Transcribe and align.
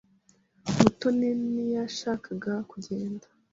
Mutoni 0.79 1.29
ntiyashakaga 1.53 2.51
kugenda. 2.69 3.25